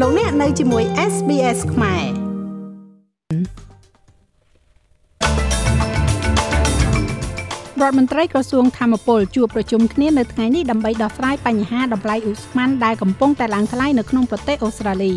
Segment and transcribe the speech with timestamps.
[0.00, 2.04] លោកអ្នកនៅជាមួយ SBS ខ្មែរ
[7.80, 15.12] រដ្ឋមន្ត្រីក្រសួងធម្មពលជួបប្រជុំគ្នានៅថ្ងៃនេះដើម្បីដោះស្រាយបញ្ហាតម្លៃឧស្ម័នដែលកំពុងតែឡើងថ្លៃនៅក្នុងប្រទេសអូស្ត្រាលី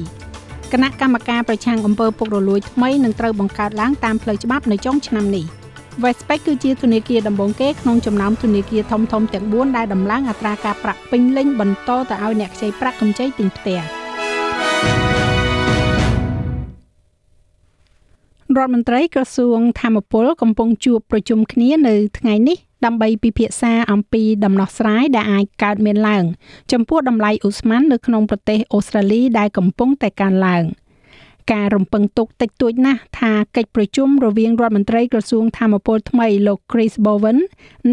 [0.74, 5.46] គណៈកម្មការប្រឆាំងអំពើពុករលួយថ្មីនឹងត្រូវបង្កើតឡើងតាមផ្លូវច្បាប់នៅចុងឆ្នាំនេះ
[6.04, 13.82] Westpac គឺជាធនាគារដំបូងគេក្នុងចំណោមធនាគារធំៗទាំង4ដែលដំឡើងអត្រាការប្រាក់ពេញលេញបន្តទៅឲ្យអ្នកខ្ចីប្រាក់កម្ចីទិញផ្ទះ។
[18.58, 26.24] រដ្ឋមន្ត្រីក្រសួងធម្មពលកំពុងជួបប្រជុំគ្នានៅថ្ងៃនេះដើម្បីពិភាក្សាអំពីដំណោះស្រាយដែលអាចកើតមានឡើង
[26.72, 30.64] ចំពោះតម្លៃឧស្ម័ននៅក្នុងប្រទេសអូស្ត្រាលីដែលកំពុងតែកើនឡើង
[31.52, 37.38] ការរំពឹងទុកតិចតួចណាស់ថាកិច្ចប្រជុំរវាងរដ្ឋមន្ត្រីក្រសួងធម្មពលថ្មីលោក Chris Bowen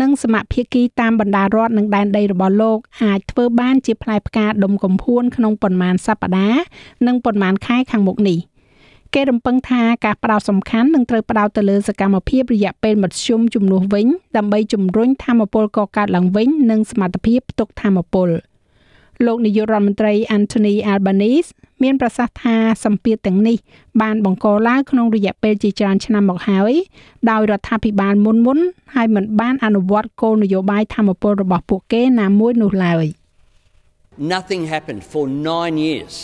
[0.00, 6.60] និងសមាភិកីតាមបណ្ដារដ្ឋនិងដែនដីរបស់លោកអាចធ្វើបានជាផ្លែផ្កាដុំកំភួនក្នុងប៉ុន្មានសប្តាហ៍
[7.06, 8.40] និងប៉ុន្មានខែខាងមុខនេះ។
[9.14, 18.28] គេរំពឹងថាការផ្ដោតសំខាន់នឹងត្រូវផ្ដោតទៅលើសកម្មភាពរយៈពេលមធ្យមជំនួសវិញដើម្បីជំរុញធម្មពលកកើតឡើងវិញនិងសមត្ថភាពផ្ទុកធម្មពល
[19.26, 21.50] លោកនាយករដ្ឋមន្ត្រី Anthony Albanese
[21.82, 23.56] មានប្រសាសន៍ថាសម្ពាធទាំងនេះ
[24.02, 26.72] បានបង្កឡើងក្នុងរយៈពេលជាច្រើនឆ្នាំមកហើយ
[27.30, 28.58] ដោយរដ្ឋាភិបាលមុនមុន
[28.94, 33.06] ហើយមិនបានអនុវត្តគោលនយោបាយធម្មពលរបស់ពួកគេណាមួយនោះឡើយ
[34.34, 36.14] Nothing happened for 9 years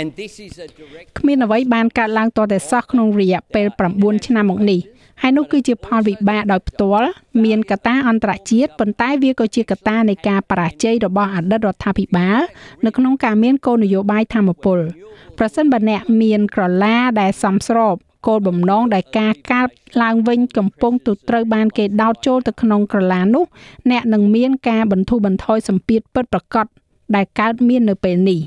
[0.00, 4.80] and this is a direct គ្មានអ្វីបានកើតឡើងតតែសោះក្នុងរយៈពេល9ឆ្នាំមកនេះ
[5.22, 7.10] ហើយនោះគឺជាផលវិបាកដោយផ្ទាល់
[7.44, 12.38] មានកត្តាអន្តរជាតិប៉ុន្តែវាក៏ជាកត្តានៃការបរាជ័យរបស់អតីតរដ្ឋាភិបាល
[12.84, 14.78] នៅក្នុងការមានគោលនយោបាយធម្មពល
[15.38, 17.96] ប្រសិនបើអ្នកមានក្រឡាដែលសមស្រប
[18.26, 19.68] គោលបំណងដែលការកើត
[20.02, 23.44] ឡើងវិញកំពុងទៅត្រូវបានគេដោតចូលទៅក្នុងក្រឡានោះ
[23.90, 26.66] អ្នកនឹងមានការបន្ធូរបន្ថយសម្ពាធពិតប្រាកដ
[27.14, 28.40] ដែលកើតមាននៅពេលនេះ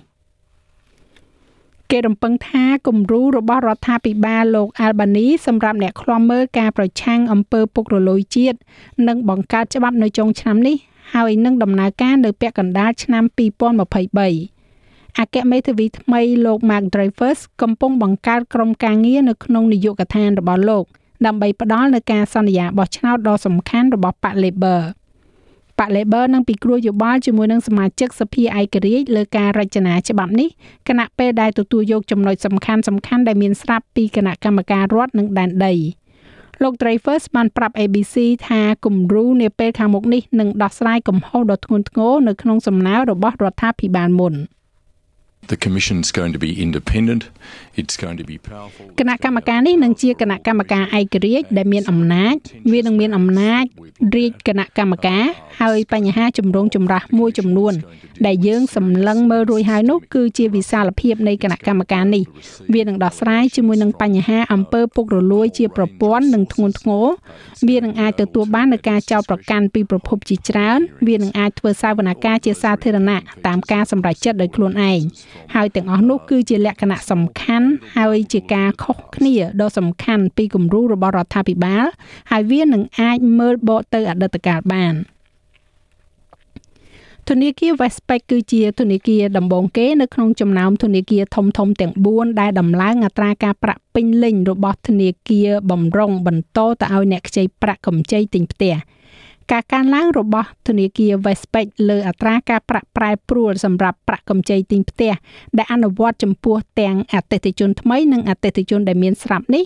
[1.91, 8.57] គេរំពឹងថាគំរូរបស់រដ្ឋាភិបាលលោក Albany សម្រាប់អ្នកឃ្លាំមើលការប្រឆាំងអំពើពុករលួយជាតិ
[9.07, 10.75] នឹងបង្កើតច្បាប់នៅចុងឆ្នាំនេះ
[11.13, 20.85] ហើយនឹងដំណើរការនៅពាក់កណ្ដាលឆ្នាំ2023អគ្គមេធាវីថ្មីលោក Mark Dreyfus កំពុងបង្កើតក្រុមការងារនៅក្នុងនាយកដ្ឋានរបស់លោក
[21.25, 24.81] ដើម្បីផ្ដល់នូវការសន្យាបោះឆ្នោតដ៏សំខាន់របស់បក Labor។
[25.80, 30.50] បក Labor នឹងពិគ្រោះយោបល់ជាមួយនឹងសមាជិកសភាឯករាជ្យលើការរចនាច្បាប់នេះ
[30.90, 35.74] គណៈពេលដែលទទួលយកចំណុចសំខាន់សំខាន់ដែលមានស្រាប់ពីគណៈកម្មការរដ្ឋនិងដែនដី
[36.63, 38.16] លោក Dreyfus បានប្រាប់ ABC
[38.47, 44.36] ថាគំរូនាពេលខាងមុខនេះនឹងដោះស្រាយកំហុសដ៏ធ្ងន់ធ្ងរនៅក្នុងសំណើរបស់រដ្ឋាភិបាលមុន។
[45.51, 47.22] The commission is going to be independent
[47.81, 52.35] it's going to be powerful គណៈកម្មការនេះនឹងជាគណៈកម្មការឯករាជ្យដែលមានអំណាច
[52.72, 53.63] វានឹងមានអំណាច
[54.16, 55.23] រាជគណៈកម្មការ
[55.61, 57.73] ហើយបញ្ហាចម្រូងចម្រាសមួយចំនួន
[58.25, 62.23] ដែលយើងសម្លឹងមើលរួចហើយនោះគឺជាវិសាលភាពនៃគណៈកម្មការនេះ
[62.73, 67.07] វានឹងដោះស្រាយជាមួយនឹងបញ្ហាអំពើពុករលួយជាប្រព័ន្ធនិងធ្ងន់ធ្ងរ
[67.69, 73.17] វានឹងអាចទទួលបាននូវការចោទប្រកាន់ពីប្រភពជាច្រើន វានឹងអាចធ្វើសាវនាការជាសាធារណៈ
[73.47, 75.01] តាមការសម្រេចចិត្តដោយខ្លួនឯង
[75.56, 81.85] ហើយទាំងអស់នោះគឺជាលក្ខណៈសំខាន់ហើយជាការខុសគ្នាដ៏សំខាន់ពីគំរូរបស់រដ្ឋាភិបាល
[82.31, 84.95] ហើយវានឹងអាចមើលបកទៅអតីតកាលបាន
[87.31, 98.75] ធនាគារ Westpac គឺជាធនាគារដំបូងគេនៅក្នុងចំណោមធនាគារធំធំទាំង4ដែលដំឡើងអត្រាការប្រាក់ពេញលេញរបស់ធនាគារបំរុងបន្តទៅឲ្យអ្នកខ្ចីប្រាក់កម្ចីទិញផ្ទះ
[99.51, 105.13] ការកើនឡើងរបស់ធនាគារ Westpac លើអត្រាការប្រាក់ប្រែប្រួលសម្រាប់ប្រាក់កម្ចីទិញផ្ទះ
[105.57, 109.63] ដែលអនុវត្តចំពោះទាំងអតិថិជនថ្មីនិងអតិថិជនដែលមានស្រាប់នេះ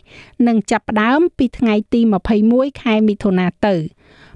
[0.47, 2.01] នឹងចាប់ផ្ដើមពីថ្ងៃទី
[2.41, 3.75] 21ខែមិថុនាទៅ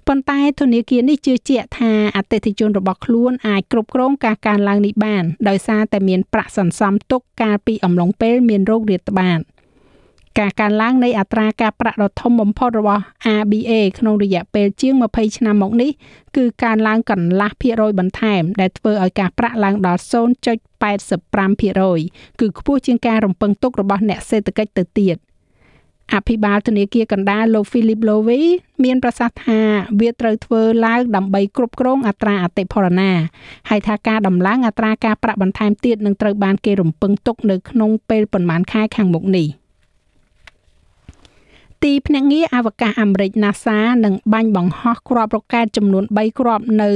[0.08, 9.40] ប៉ុន្តែធនាគារនេះជឿជាក់ថាអតិថិជនរបស់ខ្លួនអាចគ្រប់គ្រងការកើនឡើងនេះបានដោយសារតែមានប្រាក់សន្សំទុកកាលពីអំឡុងពេលមានโรគរាតត្បាត។
[10.40, 13.04] ការកើនឡើងនៃអត្រាការប្រាក់ដ៏ធំបំផុតរបស់
[13.36, 15.92] ABA ក្នុងរយៈពេលជាង20ឆ្នាំមកនេះ
[16.36, 25.18] គឺកើនឡើងកន្លះភាគរយបន្ថែម ដែលធ្វើឲ្យការប្រាក់ឡើងដល់0.85%គឺខ្ពស់ជាងការរំពឹងទុករបស់អ្នកសេដ្ឋកិច្ចទៅទៀត
[26.14, 28.42] អភិបាលធនាគារកណ្ដាលលោក Philip Lowe
[28.84, 29.60] មានប្រសាសន៍ថា
[30.00, 33.12] វាត្រូវធ្វើឡើងដើម្បីគ្រប់គ្រងអត្រាអតិផរណា
[33.70, 39.48] ហើយថាការដំឡើងអត្រាការប្រាក់បន្ថែមទៀតនឹងត្រូវបានគេរំពឹងទុកនៅក្នុងពេលប្រមាណខែខាងមុខនេះ។
[41.84, 46.92] ទីភ្នាក់ងារអវកាសអាមេរិក NASA នឹងបាញ់បង្ហោះគ្រាប់រ៉ុកែតចំនួន3គ្រាប់នៅ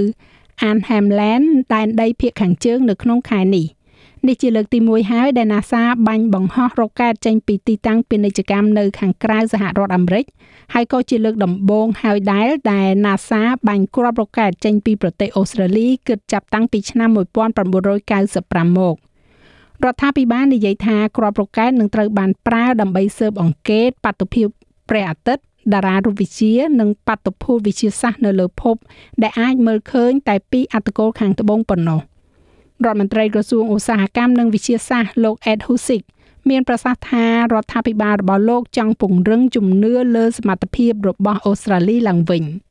[0.69, 3.66] Arnhem Land ដែនដីភាគខាងជើងនៅក្នុងខែនេះ
[4.28, 10.25] នេះជាលើកទី1ហើយដែល NASA បាញ់បង្ហោះរ៉ុកែតចេញពីទីតាំងពាណិជ្ជកម្មនៅខាងក្រៅសហរដ្ឋអាមេរិក
[10.74, 18.95] ហើយក៏ជាលើកដំបូងហើយដែរដែល NASA បាញ់គ្រាប់រ៉ុកែតចេញពីប្រទេសអូស្ត្រាលីគិតចាប់តាំងពីឆ្នាំ1995មក
[19.86, 24.50] រដ្ឋាភិបាលនិយាយថាក្របរ៉ុកែតនឹងត្រូវបានប្រើដើម្បីស៊ើបអង្កេតបាតុភិប
[24.89, 25.44] ព្រះអាទិត្យ
[25.74, 28.75] តារារូបវិទ្យានិងបាតុភូតវិទ្យាសាស្ត្រនៅលើភព
[29.22, 32.00] ដែលអាចមើលឃើញ តែពីអត្តកូលខាងត្បូងប៉ុណ្ណោះ
[32.86, 36.04] រដ្ឋមន្ត្រីក្រសួងឧស្សាហកម្មនិងវិទ្យាសាស្ត្រលោក Ed Husick
[36.50, 42.44] មានប្រសាសន៍ថារដ្ឋាភិបាលរបស់លោកចង់ពង្រឹងជំនឿលើសមត្ថភាពរបស់អូស្ត្រាលីឡើងវិញ។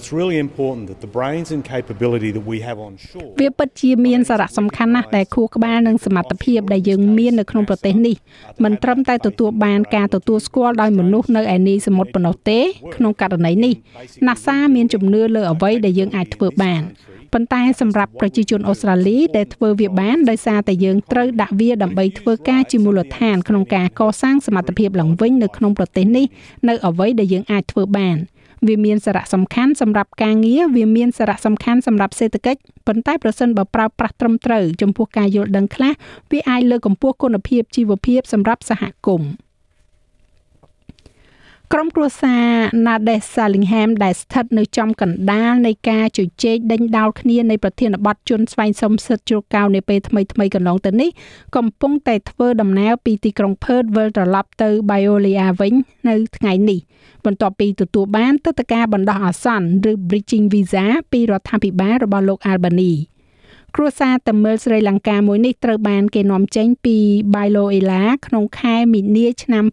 [0.00, 8.16] It's really important that the brains and capability that we have on shore វាពិតជាមានសារៈសំខាន់ណាស់ដែលខួរក្បាលនិងសមត្ថភាពដែលយើងមាននៅក្នុងប្រទេសនេះ
[8.64, 12.60] មិនត្រឹមតែទទួលបានការទទួលស្គាល់ដោយមនុស្សនៅឯនីសមុទ្រប៉ុណ្ណោះទេ
[12.96, 13.74] ក្នុងករណីនេះ
[14.26, 16.82] NASA មានជំនឿលើអ្វីដែលយើងអាចធ្វើបាន
[17.32, 26.26] ប៉ុន្តែសម្រាប់ប្រជាជនអូស្ត្រាលីដែលធ្វើវាបានដោយសារតែយើងត្រូវដាក់វាដើម្បីធ្វើការជាមូលដ្ឋានក្នុងការកសាងសមត្ថភាពឡើងវិញនៅក្នុងប្រទេសនេះ
[26.68, 28.16] នៅអ្វីដែលយើងអាចធ្វើបាន។
[28.66, 35.92] វាមានសារៈសំខាន់សម្រាប់ការងារវាមានសារៈសំខាន់សម្រាប់សេដ្ឋកិច្ចប៉ុន្តែប្រសិនបើប្រើប្រាស់ត្រឹមត្រូវចំពោះការយល់ដឹងខ្លះ
[36.32, 39.30] វាអាចលើកកម្ពស់គុណភាពជីវភាពសម្រាប់សហគមន៍
[41.74, 42.46] ក្រុមគ្រួសារ
[42.86, 51.10] Nades Salingham ដែលស្ថិតនៅចំកណ្ដាលនៃការជជែកដេញដោលគ្នានៃប្រធានបទជនស្វែងសុំសិទ្ធិជ្រកកោននៅពេលថ្មីថ្មីកន្លងទៅនេះ
[51.56, 55.74] កំពុងតែធ្វើដំណើរពីទីក្រុង Perth វិលត្រឡប់ទៅ Biolia វិញ
[56.08, 56.80] នៅថ្ងៃនេះ
[57.24, 62.92] បន្ទាប់ពីទទួលបានទឹកតការបណ្ដោះអាសន្នឬ bridging visa ពីរដ្ឋាភិបាលរបស់លោក Albany
[63.76, 66.96] គ្រួសារតមិលស្រីលង្កាមួយនេះត្រូវបានគេនាំចេញពី
[67.34, 69.64] Bailoela ក្នុងខែមីនាឆ្នាំ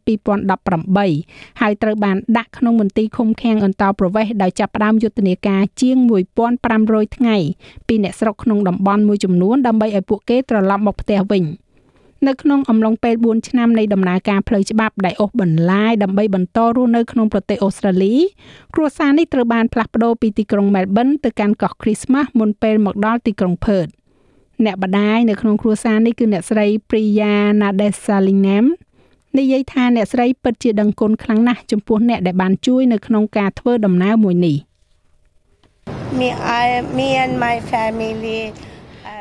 [0.76, 5.98] 2018ហើយត្រូវបានដាក់ក្នុងមន្ទីរឃុំឃាំងអន្តោប្រវេសន៍ដោយចាប់ផ្ដើមយុទ្ធនាការជាង
[6.58, 7.38] 1500ថ្ងៃ
[7.88, 11.46] ពីអ្នកស្រុកក្នុងតំបន់មួយចំនួនដើម្បីឲ្យពួកគេត្រឡប់មកផ្ទះវិញ
[12.25, 18.16] នៅក្នុងអំឡុងពេល4ឆ្នាំនៃដំណើរការផ្លូវច្បាប់ដែលអូសបន្លាយដើម្បីបន្តរស់នៅក្នុងប្រទេសអូស្ត្រាលី
[18.75, 23.88] គ្រួសារនេះត្រូវបានផ្លាស់ប្ដូរពីទីក្រុងមែលប៊នទៅកាន់កោះគ្រីស្មាស់មុនពេលមកដល់ទីក្រុងផឺត
[24.66, 28.66] អ្នកបដាយនៅក្នុងគ្រួសារនេះគឺអ្នកស្រី Priya Nadesalinam
[29.38, 34.58] និយាយថាអ្នកស្រីពិតជាដឹងគុណខ្លាំងណាស់ចំពោះអ្នកដែលបានជួយនៅក្នុងការធ្វើដំណើរមួយនេះ
[36.20, 36.30] Me
[36.62, 36.66] I
[36.98, 38.40] me and my family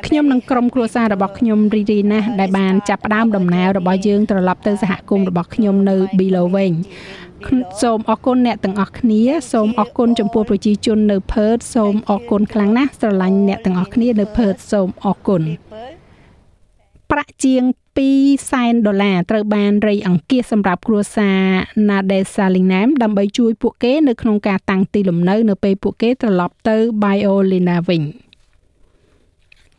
[0.06, 6.72] ខ្ញុំនិងក្រុមគ្រួសាររបស់ខ្ញុំរីករាយណាស់ដែលបានចាប់ផ្ដើមដំណើររបស់យើងត្រឡប់ទៅសហគមន៍របស់ខ្ញុំនៅ Bilo វិញ
[7.82, 9.22] សូមអរគុណអ្នកទាំងអស់គ្នា
[9.52, 15.42] សូមអរគុណចំពោះប្រជាជននៅ Perth សូមអរគុណខ្លាំងណាស់ស្រឡាញ់អ្នកទាំងអស់គ្នានៅ Perth សូមអរគុណ
[17.10, 17.62] ប្រាក់ជាង
[18.06, 21.40] 2សែនដុល្លារត្រូវបានរៃអង្គាសសម្រាប់គ្រួសារ
[21.88, 28.04] Nades Salinam ដើម្បីជួយពួកគេនៅក្នុងការតាំងទីលំនៅ នៅពេលពួកគេត្រឡប់ទៅ Biolina វិញ។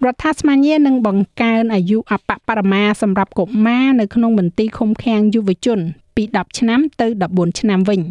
[0.05, 5.79] រដ្ឋាភិបាលនឹងបង្កើនអាយុអបបរមាសម្រាប់កុមារនៅក្នុងមន្ទីរឃុំឃាំងយុវជន
[6.15, 8.01] ពី10ឆ្នាំទៅ14ឆ្នាំវិញ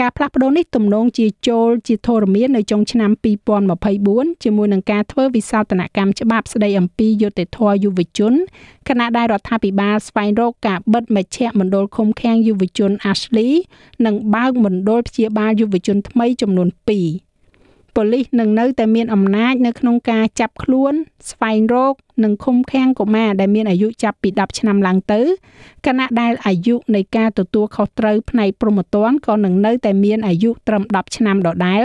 [0.00, 3.10] ការផ្លាស់ប្ដូរនេះទំនងជាចូលជាធរមាននៅចុងឆ្នាំ
[3.76, 8.34] 2024ជាមួយនឹងការធ្វើវិសោធនកម្មច្បាប់ស្តីអំពីយុត្តិធម៌យុវជន
[8.88, 13.52] ខណៈដែលរដ្ឋាភិបាលស្វែងរកការបិទមជ្ឈមណ្ឌលឃុំឃាំងយុវជន Ashley
[14.06, 17.29] និងបើកមណ្ឌលព្យាបាលយុវជនថ្មីចំនួន2
[17.96, 20.92] ប៉ូលីសនឹងនៅតែមានអំណាចនៅក្នុងការចាប់ខ្លួន
[21.30, 21.94] ស្វែងរក
[22.24, 25.20] និងឃុំឃាំងកុមារដែលមានអាយុចាប់ពី10ឆ្នាំឡើងទៅ
[25.86, 31.82] ខណៈដែលអាយុនៃការទទួលខុសត្រូវផ្នែកព្រហ្មទណ្ឌក៏នឹងនៅតែមានអាយុត្រឹម10ឆ្នាំដដែល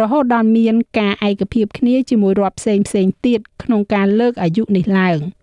[0.00, 5.18] រហូតដល់មានការឯកភាពគ្នាជាមួយរដ្ឋផ្សេងផ្សេងទៀតក្នុងការលើកអាយុនេះឡើង។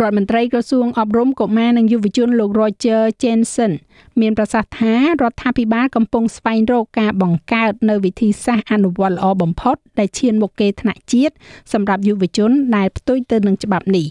[0.00, 3.72] រដ្ឋមន្ត្រីក្រសួងអប់រំកុមារនិងយុវជនលោក Roger Jensen
[4.20, 11.34] មានប្រសាសន៍ថារដ្ឋាភិបាលកំពុងស្វែងរកការបង្កើតនៅវិធីសាស្ត្រអនុវត្តល្អបំផុត ដែលឈានមុខគេថ្នាក់ជាតិ
[11.72, 14.06] សម្រាប់យុវជនដែលផ្ទុយទៅនឹងច្បាប់នេះ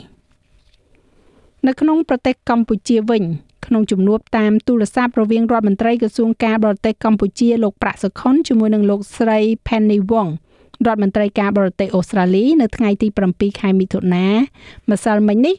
[1.67, 3.23] នៅក្នុងប្រទេសកម្ពុជាវិញ
[3.65, 10.29] ក្នុងជំនួបតាមទូរស័ព្ទរវាងរដ្ឋមន្ត្រីក្រសួងការបរទេសកម្ពុជាលោកប្រាក់សុខុនជាមួយនឹងលោកស្រី Penny Wong
[10.87, 14.27] រដ្ឋមន្ត្រីការបរទេសអូស្ត្រាលី នៅថ្ងៃទី7ខែមិថុនា
[14.89, 15.55] ម្សិលមិញនេះ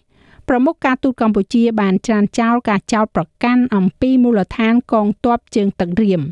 [0.48, 6.22] ប្រមុខការទូតកម្ពុជាបានច្រានចោលការចោទប្រកាន់អំពីមូលដ្ឋានកងទ័ពជើងទឹករៀម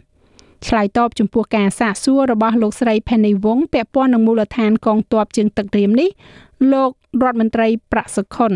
[0.67, 6.11] ឆ្លើយតបចំពោះការសាកសួររបស់លោកស្រី Penny Wong ពាក់ព័ន្ធនឹងមូលដ្ឋានកងទ័ពជើងទឹករៀមនេះ
[6.73, 6.91] លោក
[7.23, 8.53] រដ្ឋមន្ត្រីប្រាក់សុខុន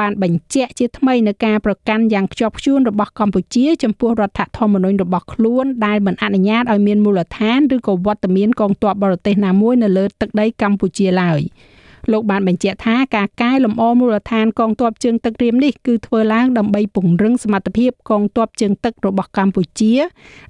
[0.00, 11.40] បានបញ្ជាក់ជាថ្មីនៅការប្រកាន់យ៉ាងខ្ជាប់ខ្ជួនរបស់កម្ពុជាចំពោះរដ្ឋធម្មនុញ្ញរបស់ខ្លួនដែលមិនអនុញ្ញាតឲ្យមានមូលដ្ឋានឬក៏វត្តមានកងទ័ពបរទេសណាមួយនៅលើទឹកដីកម្ពុជាឡើយ។
[12.12, 19.94] លោកបានបញ្ជាក់ថាការកែលម្អមូលដ្ឋានកងទ័ពជើងទឹករៀមនេះគឺធ្វើឡើងដើម្បីពង្រឹងសមត្ថភាពកងទ័ពជើងទឹករបស់កម្ពុជា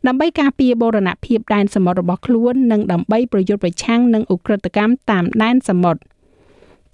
[0.07, 6.01] ដើម្បីការពារបូរណភាពដែនសមុទ្ររបស់ខ្លួននិងដើម្បីប្រយុទ្ធប្រឆាំងនឹងឧក្រិដ្ឋកម្មតាមដែនសមុទ្រ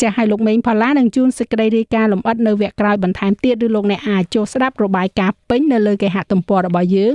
[0.03, 7.15] ចាស់ឲ្យលោកមេងផល្លានឹងជួនសេចក្តីរាយការណ៍លម្អិតនៅវគ្គក្រោយបន្ថែមទៀតឬលោកអ្នកអាចចូលស្ដាប់របាយការណ៍ពេញនៅលើគេហទំព័ររបស់យើង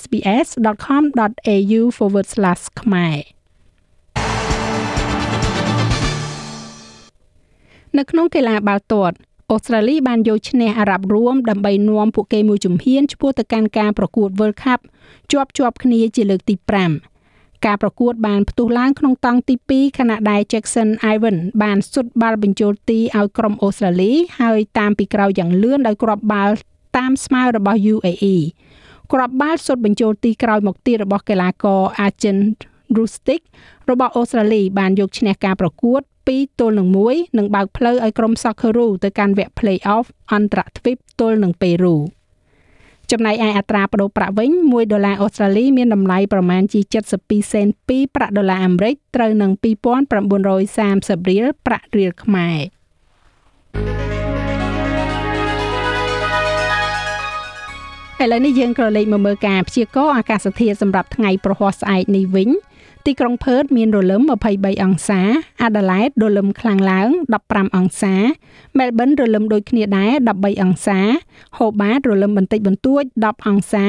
[0.00, 1.82] sbs.com.au/
[2.80, 3.16] ខ្មែរ
[7.98, 9.16] នៅក្នុងកីឡាបាល់ទាត់
[9.50, 14.80] អូស្ត្រាលីបានយកឈ្នះអារ៉ាប់រួមដើម្បីនាំពួកគេមួយជំហានឆ្ពោះទៅកាន់ការប្រកួត World Cup
[15.32, 16.54] ជាប់ជាប់គ្នាជាលើកទី
[17.10, 26.54] 5ការប្រកួតបានផ្ទុះឡើងក្នុងតង់ទី2ខណៈដែល Jackson Ivan បានសុតបាល់បញ្ចូលទីឲ្យក្រុមអូស្ត្រាលីហើយតាមពីក្រោយយ៉ាងលឿនដោយគ្រាប់បាល់
[26.96, 28.36] តាមស្មៅរបស់ UAE
[29.12, 32.38] គ្រាប់បាល់សុតបញ្ចូលទីក្រោយមកទៀតរបស់កីឡាករ Arjen
[32.96, 33.40] Rustic
[33.90, 41.96] របស់អូស្ត្រាលីបានយកឈ្នះការប្រកួត 2ទល់នឹង1និងបើកផ្លូវឲ្យក្រុម Socceroo ទៅកាន់វគ្គ Play-off អន្តរទ្វីបទល់នឹងប៉េរូ
[43.10, 46.80] ចំណែកឯអត្រាប្តូរប្រាក់វិញ1ដុល្លារអូស្ត្រាលីមានតម្លៃប្រមាណជា
[47.16, 52.58] 72សេនពីប្រាក់ដុល្លារអាមេរិកត្រូវនឹង2930រៀលប្រាក់រៀលខ្មែរ
[58.22, 62.48] ឥឡូវនេះយើងក៏លេខមកមើលការព្យាករណ៍អាកាសធាតុសម្រាប់ថ្ងៃប្រហ័សស្អែកនេះវិញ
[63.08, 65.20] ទីក្រុងផឺតមានរលឹម23អង្សា
[65.62, 67.08] អាដាលេដរលឹមខ្លាំងឡើង
[67.42, 68.14] 15អង្សា
[68.78, 70.98] មែលប៊នរលឹមដូចគ្នាដែរ13អង្សា
[71.58, 73.86] ហូបាតរលឹមបន្តិចបន្តួច10អង្សា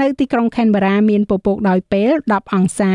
[0.00, 2.92] នៅទីក្រុងខេនបេរ៉ាមានពពកដោយពេល10អង្សា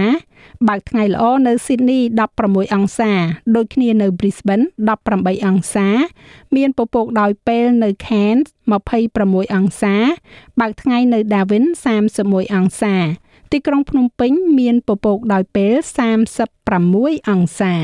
[0.67, 1.99] បើកថ្ងៃល្អនៅស៊ីដនី
[2.37, 3.11] 16អង្សា
[3.55, 4.65] ដូចគ្នានៅ Brisbane
[5.05, 5.87] 18អង្សា
[6.55, 8.47] មានពពកដោយពេលនៅ Cairns
[8.99, 9.95] 26អង្សា
[10.59, 11.65] បើកថ្ងៃនៅ Darwin
[12.13, 12.95] 31អង្សា
[13.51, 15.73] ទីក្រុងភ្នំពេញមានពពកដោយពេល
[16.51, 17.75] 36អង្សា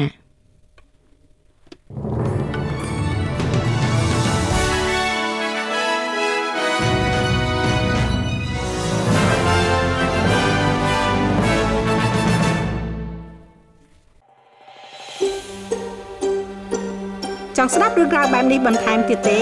[17.58, 19.40] ចង់ស្ដាប់រឿងក្រៅបែបនេះបន្ថែមទៀតទេ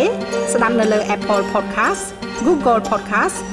[0.53, 2.03] ស្ដាប់នៅលើ Apple Podcast
[2.45, 3.37] Google Podcast